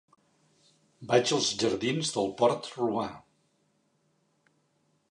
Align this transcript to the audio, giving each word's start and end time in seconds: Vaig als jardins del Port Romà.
Vaig 1.11 1.33
als 1.37 1.49
jardins 1.65 2.11
del 2.17 2.33
Port 2.41 2.71
Romà. 2.81 3.05